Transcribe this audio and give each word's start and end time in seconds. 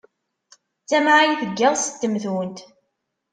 D 0.83 0.85
tamɛayt 0.89 1.41
n 1.45 1.51
yiɣes 1.57 1.85
n 1.91 1.95
temtunt. 1.99 2.59